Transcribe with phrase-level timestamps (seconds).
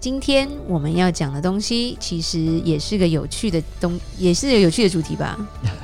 [0.00, 5.36] 今天我们要讲的东西，其实也是个有趣的东，也是个有趣的主题吧。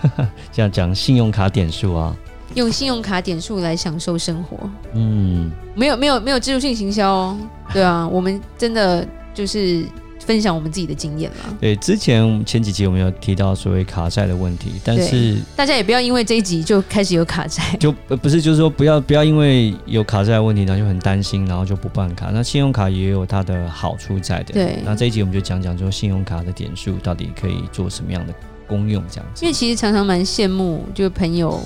[0.53, 2.17] 这样讲信用卡点数啊，
[2.55, 4.59] 用信用卡点数来享受生活。
[4.95, 7.39] 嗯，没有没有没有置入性行销哦。
[7.73, 9.85] 对啊，我们真的就是。
[10.25, 11.57] 分享我们自己的经验了。
[11.61, 22.31] 对，之前前几集我们有提到所谓卡债的问题，但是大家也不要因为这一集就开始有卡债， 就不是就是说不要不要因为有卡债的问题，然后就很担心，然后就不办卡。
[22.33, 24.55] 那信用卡也有它的好处在的。
[24.55, 28.35] 对，那这一集我们就讲讲说信用卡的点数到底可以做什么样的
[28.67, 29.45] 功用，这样子。
[29.45, 31.61] 因为其实常常蛮羡慕，就是朋友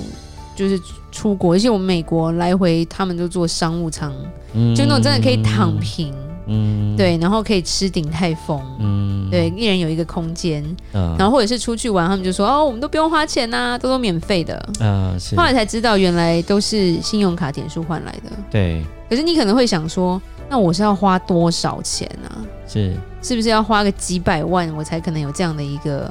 [0.56, 0.80] 就是
[1.12, 4.12] 出国，而且我们美国来回他们都坐商务舱，
[4.54, 6.12] 嗯，就那种真的可以躺平。
[6.12, 6.27] 嗯，
[6.96, 15.36] 对，然后可以吃鼎泰丰，嗯，对，一人有一个空间，嗯，然后或者是出去玩，他们就说哦，我们都不用花钱呐、啊，都都免费的，嗯，是。
[15.36, 18.82] 后来才知道原来都是信用卡点数换来的，对。
[19.08, 22.40] 可是你可能会想说，那我是要花多少钱啊？
[22.66, 26.10] 是，是不是要花个几百万我才可能有这样的一个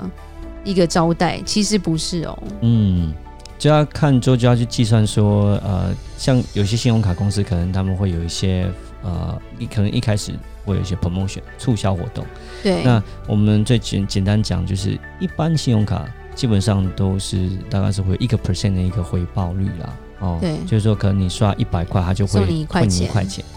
[0.63, 1.41] 一个招待？
[1.45, 3.13] 其实不是哦，嗯，
[3.59, 8.69] 就要看之后就要去计算说，呃，像有些信用卡公司可能他们会有一些。
[9.03, 10.33] 呃，你可能一开始
[10.65, 12.25] 会有一些 promotion 促销活动，
[12.63, 12.83] 对。
[12.83, 16.05] 那我们最简简单讲，就是一般信用卡
[16.37, 19.93] 基本上都是大概是会一个 percent 的一个回报率啦。
[20.19, 23.09] 哦，对，就是说可能你刷一百块，它就会送你一块钱，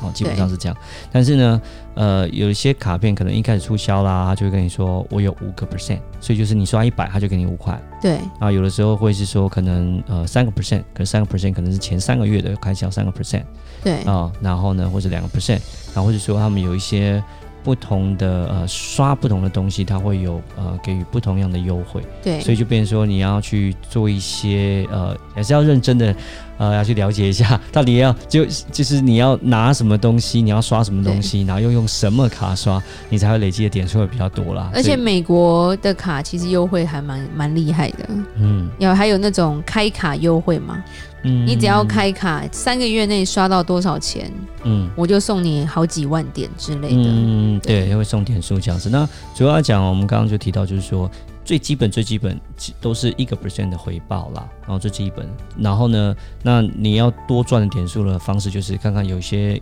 [0.02, 0.76] 哦，基本上是这样。
[1.10, 1.62] 但是呢，
[1.94, 7.80] 呃，有一些卡片可能一开始促销啦，他就会跟你说我有五个 percent，所以就是你刷一百，他就给你五块。
[8.00, 8.18] 对。
[8.38, 13.44] 啊，有的时候会是说可能呃三个 percent，可能三个 percent 可能是前三个月的开销三个 percent。
[13.82, 14.02] 对。
[14.02, 15.60] 啊，然后呢，或者两个 percent，
[15.94, 17.22] 然后或者说他们有一些。
[17.62, 26.14] 不同的呃刷不同的东西，它会有呃给予不同样的优惠，对，所以就变成说你要去做一些呃，还是要认真的
[26.60, 34.70] 呃要去了解一下， 到底要就就是你要拿什么东西，你要刷什么东西，然后又用什么卡刷，你才会累积的点数会比较多啦。
[34.74, 40.84] 而且美国的卡其实优惠还蛮蛮厉害的，嗯，有还有那种开卡优惠嘛。
[41.22, 44.32] 嗯，你只要开卡三个月内刷到多少钱，
[44.64, 47.04] 嗯，我就送你好几万点之类的。
[47.04, 48.88] 嗯，对，也会送点数这样子。
[48.88, 51.10] 那主要讲，我们刚刚就提到，就是说
[51.50, 52.40] 最基本、最基本
[52.80, 54.48] 都是一个 percent 的回报啦。
[54.60, 55.28] 然后最基本，
[55.58, 59.60] 然后呢，那你要多赚点数的方式，就是看看有些。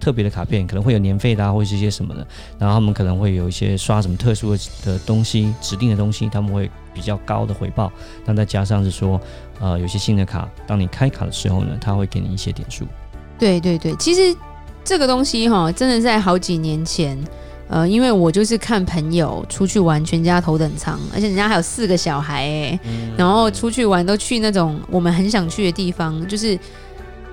[0.00, 2.26] 特别的卡片可能会有年费的，或者是一些什么的，
[2.58, 7.92] 然后他们可能会有一些刷什么特殊的的东西，指定的东西，他们会比较高的回报。
[8.24, 9.20] 那再加上是说，
[9.60, 12.84] 呃，有些新的卡，当你开卡的时候呢，他会给你一些点数。
[13.38, 14.36] 对对对，其实
[14.82, 17.16] 这个东西哈，真的在好几年前，
[17.70, 26.58] 呃，因为我就是看朋友出去玩，全家头等舱，而且人家还有四个小孩哎，嗯，然后出去玩都去那种我们很想去的地方，就是。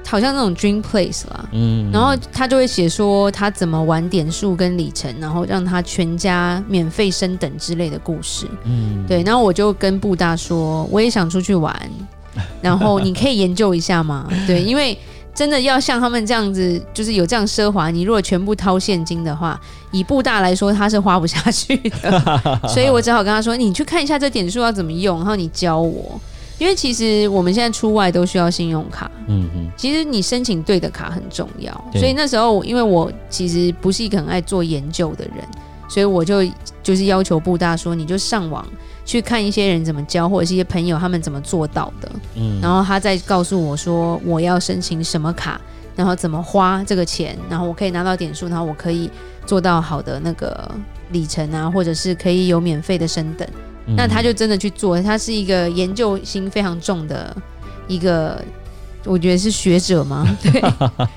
[0.09, 11.77] 好像那种 dream place 啦，嗯，然后他就会写说他怎么玩点数跟里程，然后让他全家免费升等之类的故事，嗯，对，然后我就跟布大说，我也想出去玩，
[12.63, 14.29] 然后你可以研究一下吗？
[14.47, 14.97] 对，因为
[15.37, 19.61] 真的要像他们这样子，就是有这样奢华，你如果全部掏现金的话，
[19.91, 26.19] 以布大来说，他是花不下去的， 所以我只好跟他说，你去看一下这点数要怎么用，然后你教我。
[26.57, 35.47] 因为其实我们现在出外都需要信用卡，嗯嗯，其实你申请对的卡很重要，所以那时候因为我其实不是一个很爱做研究的人，
[35.87, 36.43] 所以我就
[36.81, 38.67] 就是要求布大说，你就上网
[39.07, 45.59] 去看一些人怎么教，或者是一些朋友他们怎么做到的，嗯，然后他再告诉我说我要申请什么卡，
[45.95, 49.09] 然后怎么花这个钱，然后我可以拿到点数，然后我可以
[49.45, 50.69] 做到好的那个
[51.11, 53.47] 里程啊，或者是可以有免费的升等。
[53.95, 57.33] 那他就真的去做，他是一个研究心非常重的
[57.87, 58.43] 一个，
[59.05, 60.27] 我觉得是学者嘛。
[60.43, 60.61] 对，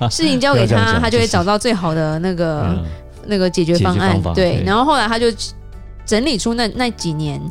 [0.09, 2.85] 事情交给他，他就会找到最好的那个、嗯、
[3.27, 4.17] 那个解决方案。
[4.21, 5.27] 方对，对，然后后来他就
[6.05, 7.41] 整理出那那几年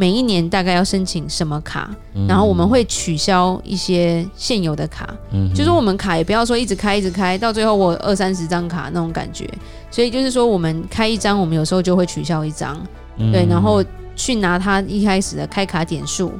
[0.00, 9.46] 每一年大概要申请什么卡，嗯、然后我们会取消一些现有的卡，嗯，就是我们卡也不要说一直开一直开，到最后我二三十张卡那种感觉。
[9.90, 12.80] 所以就是说，我们开一张，我们有时候就会取消一张，
[13.18, 13.84] 嗯、对，然后。
[14.16, 16.30] 去拿他一开始的开卡点数，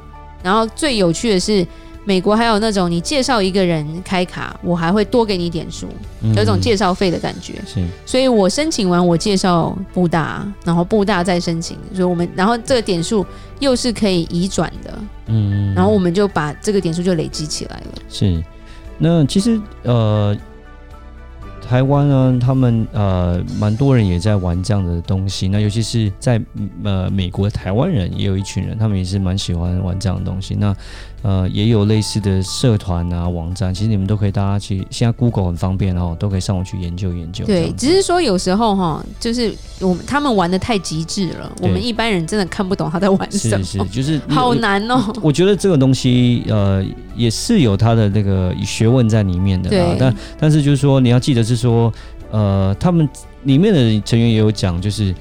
[0.43, 1.65] 然后最有趣的是，
[2.03, 5.87] 美国还有那种你介绍一个人开卡，我还会多给你点数，
[6.35, 7.53] 有一种介绍费的感觉。
[7.65, 13.25] 是，所以我申请完，我介绍布大，然后布大再申请，所以我们然后这个点数
[13.59, 14.99] 又是可以移转的。
[15.27, 18.01] 嗯，然后我们就把这个点数就累积起来了。
[18.09, 18.43] 是，
[18.97, 20.35] 那其实呃。
[21.71, 25.47] 台湾呢，他们呃，蛮多人也在玩这样的东西。
[25.47, 26.37] 那尤其是在
[26.83, 30.53] 呃美国的台湾人，也有一群人，他们也是蛮喜欢玩这样的东西。
[30.53, 30.75] 那
[31.21, 37.45] 呃，也有类似的社团啊、网站，其实你们都可以，大家去现在 Google 很方便哦，都可以上网去研究研究。
[37.45, 45.13] 对，只是说有时候哈，就是我们他们玩的太极致了，我们一般人真的看不懂他在玩什么，是是，就是 好难哦。
[45.21, 46.83] 我觉得这个东西呃
[47.15, 51.93] 也是有它的那个学问在里面的啊，但但是就是说你要记得是说
[52.31, 53.07] 呃，他们
[53.43, 55.13] 里面的成员也有讲，就是。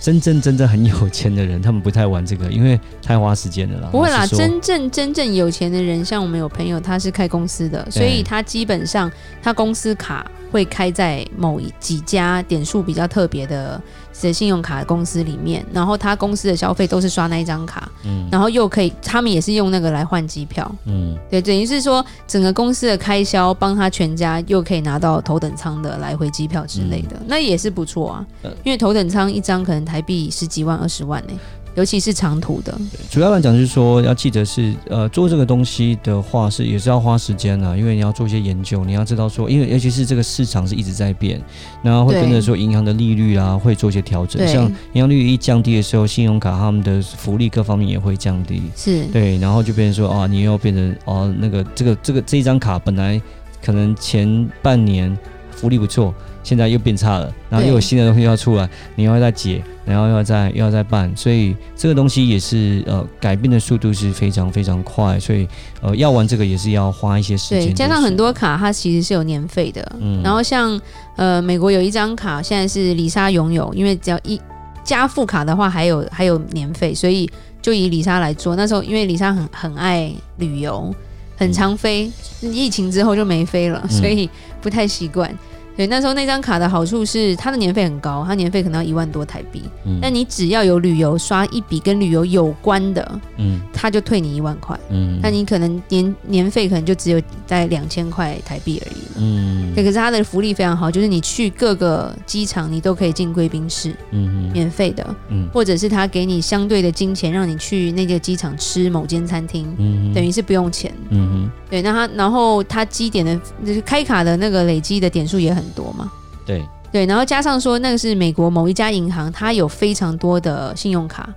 [0.00, 3.88] 真正真正很有钱的人，他们不太玩这个，因为太花时间了啦。
[3.90, 9.10] 不会啦，真正真正有钱的人，像我们有朋友，他是开公司的，所以他基本上
[9.42, 13.80] 他公司卡会开在某几家点数比较特别的。
[14.22, 28.26] 的信用卡公司里面，然后他公司的消费都是刷那一张卡，嗯，然后又可以，他们也是用那个来换机票，嗯，对，等于是说整个公司的开销帮他全家又可以拿到头等舱的来回机票之类的，嗯、那也是不错啊，
[28.62, 31.38] 因为头等舱一张可能台币十几万、二十万呢、欸。
[31.74, 32.78] 尤其是长途的，
[33.10, 41.42] 主要来讲就是说，要记得是呃做这个东西的话是也是要花时间的，因为你要做一些研究，你要知道说，因为尤其是这个市场是一直在变，
[41.82, 49.04] 然后会跟着说银行的利率啊会做一些调整，像银行利率一降低的时候，信用卡他们的福利各方面也会降低，是。
[49.06, 53.20] 对，然后就变成说啊，你又变成哦那个这个这个这一张卡本来
[53.60, 55.16] 可能前半年
[55.50, 56.14] 福利不错。
[56.44, 65.48] 现在又变差了，然后又有新的东西要出来，你要再解，然后又要再又要再办，所以这个东西也是呃改变的速度是非常非常快，所以
[65.80, 67.66] 呃要玩这个也是要花一些时间。
[67.66, 70.78] 对，加上很多卡它其实是有年费的，嗯，然后像
[71.16, 74.38] 呃美国有一张卡现在是李莎拥有，因为只要一
[74.84, 77.28] 加副卡的话还有还有年费，所以
[77.62, 78.54] 就以李莎来做。
[78.54, 80.94] 那时候因为李莎很很爱旅游，
[81.36, 82.12] 很常飞，
[82.42, 84.28] 嗯，疫情之后就没飞了，所以
[84.60, 85.34] 不太习惯。
[85.76, 89.62] 对，那时候那张卡的好处是它的年费很高，它年费可能要一万多台币。
[89.84, 94.78] 嗯，但你只要有旅游刷一笔跟旅游有关的，嗯，它就退你一万块。
[94.90, 99.10] 嗯，那你可能年年费可能就只有在两千块台币而已了。
[99.16, 110.92] 嗯，对，可是它的福利非常好，就是你去各个机场你都可以进贵宾室，嗯，免费的，嗯，或者是他给你相对的金钱让你去那个机场吃某间餐厅，嗯，等于是不用钱。
[111.10, 113.36] 嗯哼，对，那他然后他积点的，
[113.66, 115.64] 就是开卡的那个累积的点数也很。
[115.74, 116.08] 多嘛？
[116.46, 116.62] 对
[116.92, 121.28] 对，然后加上说那个是美国某一家银行，它有非常多的信用卡。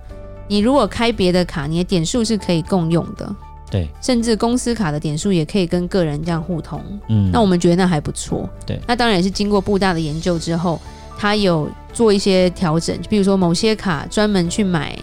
[0.46, 3.34] 你如果开别的卡，你的点数是可以共用的。
[3.68, 6.80] 对，甚至公司卡的点数也可以跟个人这样互通。
[7.08, 8.48] 嗯，那我们觉得那还不错。
[8.64, 10.80] 对，那当然也是经过布大的研究之后，
[11.18, 14.96] 他有做一些调整，比如说某些卡专门去买。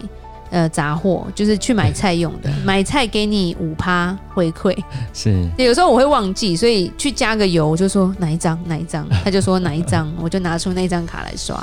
[0.56, 4.74] 呃，杂货就是去买菜用的，买菜给你五趴回馈，
[5.12, 5.46] 是。
[5.58, 11.62] 有时候我会忘记，所以去加个油，我就说哪一张哪一张， 他就说哪一张，我就拿出那张卡来刷，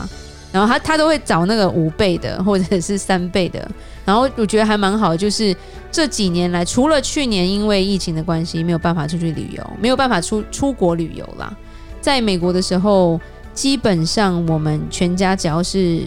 [0.52, 3.68] 然后他他都会找那个五倍的或者是三倍的，
[4.06, 5.56] 然后我觉得还蛮好的，就是
[5.92, 11.52] 这几年来，除了去年因为疫情的关系没有办法出去旅游，没有办法出出国旅游啦，
[12.00, 13.20] 在美国的时候，
[13.56, 16.04] 基本上我们全家只要是。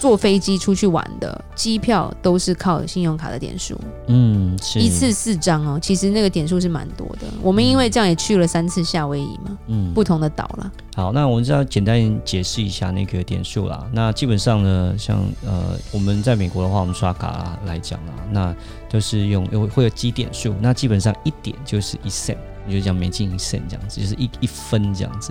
[0.00, 7.26] 坐飞机出去玩的机票都是靠信用卡的点数，嗯，一次四张哦，其实那个点数是蛮多的。
[7.42, 10.72] 我们因为这样也去了三次夏威夷嘛，嗯，不同的岛啦。
[10.96, 13.86] 好，那我们就要简单解释一下那个点数啦。
[13.92, 18.56] 那基本上呢，像呃我们在美国的话，我们刷卡来讲啦，那
[18.88, 25.30] 就是用有会有积点数，那基本上一点就是一 cent，你就讲美金一 cent 这样子，就是一一分这样子。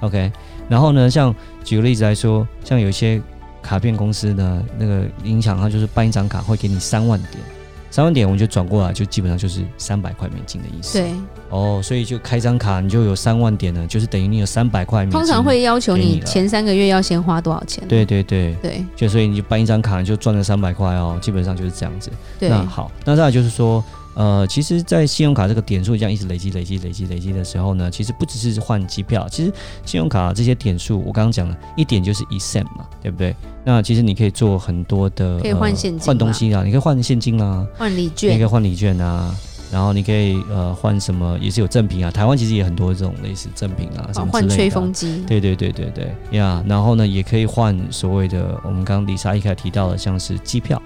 [0.00, 0.30] OK，
[0.68, 1.34] 然后呢，像
[1.64, 3.18] 举个例子来说，像有些。
[3.62, 7.42] 卡片公司呢那个影响，它就是办一张卡会给你三万点，
[7.90, 10.98] 三万点我们就转过来，就基本上就是三百块美金的意思。
[10.98, 11.12] 对，
[11.50, 15.18] 哦，所以就开张卡你就有三万点了，就是等于你有三百块美金。
[15.18, 17.86] 通常会要求你前三个月要先花多少钱？
[17.88, 22.10] 对对对对，就所以你就办一张卡你就赚了三百块哦，基本上就是这样子。
[22.38, 23.84] 对，那好，那再来就是说。
[24.14, 29.52] 呃，其实，在信用卡这个点数这样一直累积、累积、累积、累积的时候呢，其实不只是换机票，其实
[29.86, 33.34] 信用卡这些点数，我刚刚讲了一点就是一 cent 嘛，对不对？
[33.64, 39.32] 那其实你可以做很多的，可以换现金、换、呃、东西啊，你可以换现金啊，换礼券，你可以换礼券啊，
[39.70, 42.10] 然后你可以呃换什么，也是有赠品啊。
[42.10, 44.26] 台湾其实也很多这种类似赠品啊，什么。
[44.32, 45.24] 换吹风机。
[45.26, 50.82] 对对对对对呀，然后呢，也可以换所谓的我们刚刚里莎一开始提到的，像是机票。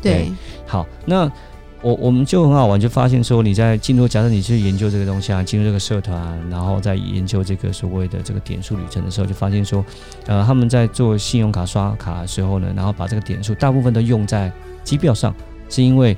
[0.00, 0.32] 对，对
[0.66, 1.30] 好，那。
[1.82, 9.84] 我我们就很好玩，就发现说你在进入，假设你去研究这个东西啊，进入这个社团，然后在研究这个所谓的这个点数旅程的时候，就发现说，
[10.26, 14.50] 呃，他们在做信用卡刷卡的时候呢，然后把这个点数大部分都用在
[14.84, 15.34] 机票上，
[15.68, 16.16] 是因为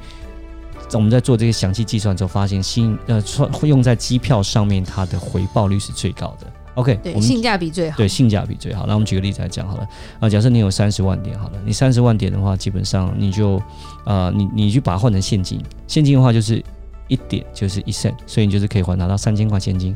[0.92, 6.47] 我们在做这个详细计算之后，发现新呃会用在机票上面，它的回报率是最高的。
[6.75, 7.97] OK，对，性价比最好。
[7.97, 8.87] 对，性价比最好。
[8.87, 9.88] 那我们举个例子来讲好了。
[10.19, 13.62] 啊，假设你有三十万点好了，你三十万点的话，基本上你就，
[14.04, 15.62] 呃，你你就把它换成现金。
[15.87, 16.62] 现金的话就是
[17.07, 19.95] 一点就是一 cent，所以你就是可以换拿到三千块现金。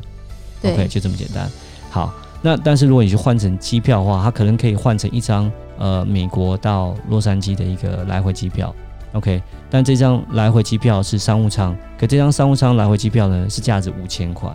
[0.62, 1.50] 对，OK，就这么简单。
[1.90, 8.73] 好，那但是如果你去换成机票的话，它可能可以换成一张呃美国到洛杉矶的一个来回机票。
[9.14, 14.49] OK，但这张来回机票是商务舱，可这张商务舱来回机票呢是价值五千块。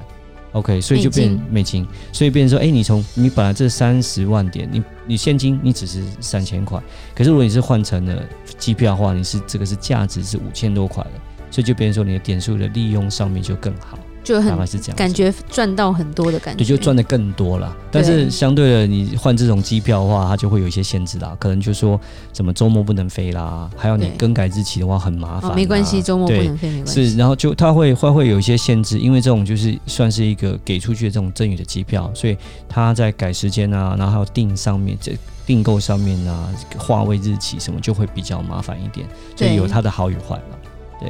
[0.53, 6.81] OK，所以就变美金，所以变成说，哎、欸，你从你本来这三十万点，你你现金你只是三千块，
[7.13, 8.23] 可是如果你是换成了
[8.57, 11.11] 机票的话，你是这个是价值是五千多块的，
[11.51, 13.97] 所以就变成说你的点数的利用上面就更好。
[14.23, 14.57] 就很
[14.95, 17.75] 感觉赚到很多的感觉，对，就赚的更多了。
[17.91, 21.99] 但是相对的，你换这种机票的话，它就会有一些限制啦，可能就说
[22.31, 25.53] 什么周末不能飞啦，还有你更改日期的话很麻烦。
[25.53, 27.09] 没关系，周末不能飞没关系。
[27.09, 32.37] 是，然后就它会会会有一些限制，因为这种就是算是一个给出去的这种赠与的机票，所以
[32.69, 35.11] 它在改时间啊，然后还有订上面这
[35.45, 40.37] 订购上面啊，划位日期什么就会比较麻烦一点，所以有它的好与坏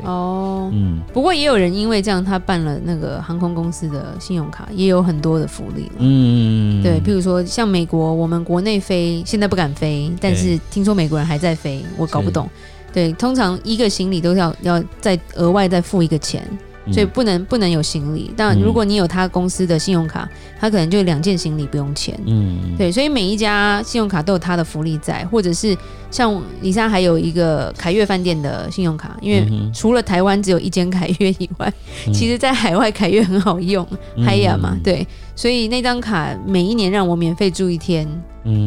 [0.02, 0.10] 了。
[0.10, 5.92] 哦，嗯，不过也有人因为这样，他办了那个航空公司的信用卡，也有很多的福利。
[5.98, 12.50] 嗯，对，譬如说像美国，我们国内飞现在不敢飞，但是听说美国人还在飞，我搞不懂。
[12.92, 16.48] 对，通常一个行李都要要再额外再付一个钱。
[16.92, 20.28] 所以不能不能有行李，但如果你有他公司的信用卡，
[20.60, 22.20] 他可能就两件行李不用钱。
[22.26, 25.78] 嗯，对，所以每一家信用卡都有它的福利在，或者是
[26.12, 31.72] 像李莎还有一个凯悦饭店的信用卡，因为除了台湾只有一间凯悦以外，
[32.14, 33.88] 其实在海外凯悦很好用，
[34.26, 38.08] 海雅嘛，对，所以那张卡每一年让我免费住一天，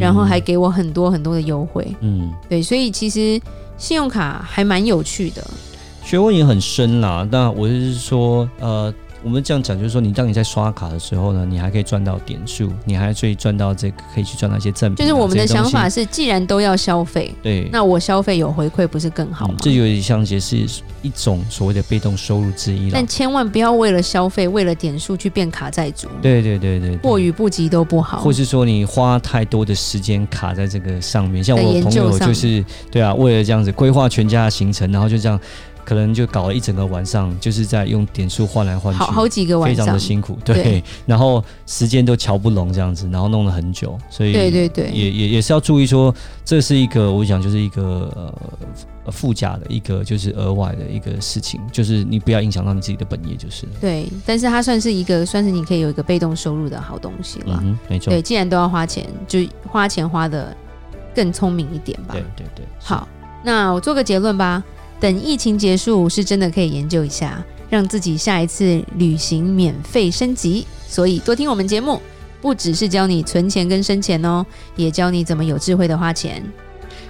[0.01, 1.87] 然后还给我很多很多的优惠。
[2.01, 3.41] 嗯，对，所以其实
[3.77, 5.45] 信用卡还蛮有趣的。
[6.07, 8.95] 学问也很深啦，那我就是说，呃。
[9.25, 15.09] 我们这样讲，就是说，你当你在刷卡的时候呢，你还可以赚到点数，你还可以赚到这个，可以去赚到一些赠品啊。
[15.09, 19.55] 就是我们的想法是，既然都要消费，对，那我消费有回馈不是更好吗？
[19.57, 20.57] 嗯，这有点像也是
[21.03, 22.91] 一种所谓的被动收入之一了。
[22.93, 26.07] 但千万不要为了消费，为了点数去变卡债主。
[26.23, 28.21] 对对对对，对，过于不及都不好。
[28.21, 35.41] 或是说你花太多的时间卡在这个上面，像我朋友就是对啊，为了这样子规划全家的行程，然后就这样。
[35.87, 40.37] 可能就搞了一整个晚上，就是在用点数换来换去，好好几个晚上，非常的辛苦。
[40.45, 46.13] 对，对然后时间都瞧不拢这样子，然后弄了很久，所以对对对，也也也是要注意说，
[46.45, 48.13] 这是一个我想就是一个
[49.05, 53.65] 呃附加的一个就是额外的一个事情，就是你不要影响到你自己的本业就是。
[53.81, 57.61] 对，但是它算是一个算是你可以有一个被动收入的好东西了。
[57.63, 58.11] 嗯，没错。
[58.11, 59.39] 对，既然都要花钱，就
[59.71, 60.57] 花钱花的
[61.15, 62.15] 更聪明一点吧。
[62.15, 62.65] 对对对。
[62.81, 63.07] 好，
[63.45, 64.65] 那我做个结论吧。
[65.01, 70.67] 等疫情结束，是真的可以研究一下，让自己下一次旅行免费升级。
[70.89, 72.01] 所以多听我们节目，
[72.41, 76.43] 不只是教你存钱跟生钱哦，也教你怎么有智慧的花钱。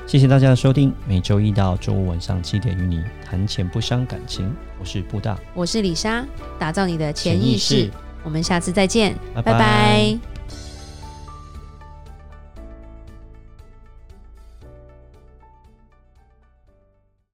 [0.06, 4.54] 谢谢大家的收听，每周一到周五晚上七点与你谈钱不伤感情。
[4.78, 6.24] 我是布大，我是李莎，
[6.58, 7.90] 打造你的潜意识。
[8.22, 9.52] 我们下次再见，拜拜。
[9.52, 10.35] 拜拜。